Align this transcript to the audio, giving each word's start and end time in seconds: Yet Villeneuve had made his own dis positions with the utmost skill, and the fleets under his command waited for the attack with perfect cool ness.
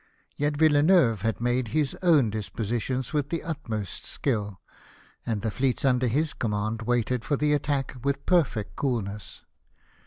Yet 0.35 0.57
Villeneuve 0.57 1.21
had 1.21 1.39
made 1.39 1.67
his 1.67 1.95
own 2.01 2.31
dis 2.31 2.49
positions 2.49 3.13
with 3.13 3.29
the 3.29 3.43
utmost 3.43 4.03
skill, 4.07 4.59
and 5.27 5.43
the 5.43 5.51
fleets 5.51 5.85
under 5.85 6.07
his 6.07 6.33
command 6.33 6.81
waited 6.81 7.23
for 7.23 7.37
the 7.37 7.53
attack 7.53 7.95
with 8.03 8.25
perfect 8.25 8.75
cool 8.75 9.03
ness. 9.03 9.41